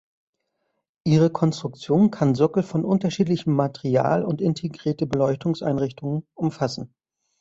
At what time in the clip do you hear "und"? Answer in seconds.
4.25-4.41